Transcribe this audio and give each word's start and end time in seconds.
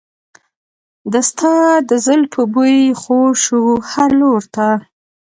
د 1.11 1.13
ستا 1.29 1.55
د 1.89 1.91
زلفو 2.05 2.41
بوی 2.53 2.77
خور 3.01 3.31
شو 3.45 3.61
هر 3.91 4.09
لور 4.21 4.41
ته. 4.55 4.67